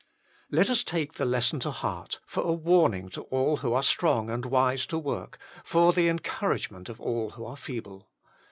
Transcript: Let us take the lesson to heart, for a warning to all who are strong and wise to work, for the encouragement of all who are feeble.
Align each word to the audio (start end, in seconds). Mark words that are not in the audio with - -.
Let 0.49 0.71
us 0.71 0.83
take 0.83 1.13
the 1.13 1.25
lesson 1.27 1.59
to 1.59 1.69
heart, 1.69 2.21
for 2.25 2.41
a 2.41 2.53
warning 2.53 3.09
to 3.09 3.21
all 3.25 3.57
who 3.57 3.73
are 3.73 3.83
strong 3.83 4.31
and 4.31 4.43
wise 4.47 4.87
to 4.87 4.97
work, 4.97 5.37
for 5.63 5.93
the 5.93 6.07
encouragement 6.09 6.89
of 6.89 6.99
all 6.99 7.29
who 7.29 7.45
are 7.45 7.55
feeble. 7.55 8.09